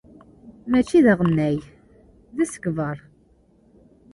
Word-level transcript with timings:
Mačči 0.69 0.99
d 1.05 1.07
aɣennay, 1.11 1.57
d 2.35 2.37
asegbar. 2.43 2.97